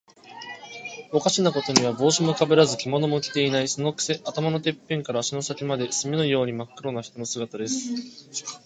[1.13, 3.67] おかしなことには、帽子もかぶらず、着物も着ていない。
[3.67, 7.93] そのくせ、頭のてっぺんから足の先まで、墨のようにまっ黒な人の姿です。